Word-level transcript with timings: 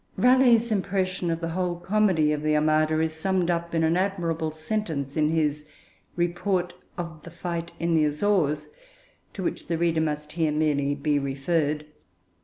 Raleigh's 0.17 0.71
impression 0.71 1.29
of 1.29 1.41
the 1.41 1.49
whole 1.49 1.75
comedy 1.75 2.31
of 2.31 2.41
the 2.41 2.55
Armada 2.55 2.99
is 3.01 3.13
summed 3.13 3.51
up 3.51 3.75
in 3.75 3.83
an 3.83 3.95
admirable 3.95 4.49
sentence 4.49 5.15
in 5.15 5.29
his 5.29 5.63
Report 6.15 6.73
of 6.97 7.21
the 7.21 7.29
Fight 7.29 7.71
in 7.79 7.93
the 7.93 8.05
Azores, 8.05 8.69
to 9.35 9.43
which 9.43 9.67
the 9.67 9.77
reader 9.77 10.01
must 10.01 10.31
here 10.31 10.51
merely 10.51 10.95
be 10.95 11.19
referred. 11.19 11.85